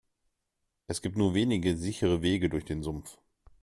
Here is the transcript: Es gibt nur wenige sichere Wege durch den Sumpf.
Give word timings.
Es 0.87 1.03
gibt 1.03 1.15
nur 1.15 1.35
wenige 1.35 1.77
sichere 1.77 2.23
Wege 2.23 2.49
durch 2.49 2.65
den 2.65 2.81
Sumpf. 2.81 3.19